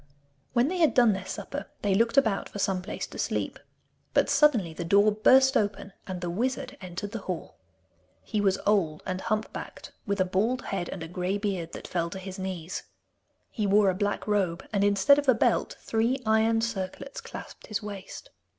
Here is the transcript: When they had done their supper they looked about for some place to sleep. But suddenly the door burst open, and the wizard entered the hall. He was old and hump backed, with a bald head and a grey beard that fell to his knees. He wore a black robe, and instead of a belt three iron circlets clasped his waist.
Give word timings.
When 0.53 0.67
they 0.67 0.79
had 0.79 0.95
done 0.95 1.13
their 1.13 1.27
supper 1.27 1.67
they 1.83 1.93
looked 1.93 2.17
about 2.17 2.49
for 2.49 2.57
some 2.57 2.81
place 2.81 3.05
to 3.05 3.19
sleep. 3.19 3.59
But 4.15 4.31
suddenly 4.31 4.73
the 4.73 4.83
door 4.83 5.11
burst 5.11 5.55
open, 5.55 5.93
and 6.07 6.21
the 6.21 6.29
wizard 6.31 6.75
entered 6.81 7.11
the 7.11 7.19
hall. 7.19 7.59
He 8.23 8.41
was 8.41 8.57
old 8.65 9.03
and 9.05 9.21
hump 9.21 9.53
backed, 9.53 9.91
with 10.07 10.19
a 10.19 10.25
bald 10.25 10.63
head 10.63 10.89
and 10.89 11.03
a 11.03 11.07
grey 11.07 11.37
beard 11.37 11.73
that 11.73 11.87
fell 11.87 12.09
to 12.09 12.17
his 12.17 12.39
knees. 12.39 12.81
He 13.51 13.67
wore 13.67 13.91
a 13.91 13.93
black 13.93 14.25
robe, 14.25 14.65
and 14.73 14.83
instead 14.83 15.19
of 15.19 15.29
a 15.29 15.35
belt 15.35 15.77
three 15.81 16.17
iron 16.25 16.61
circlets 16.61 17.21
clasped 17.21 17.67
his 17.67 17.83
waist. 17.83 18.31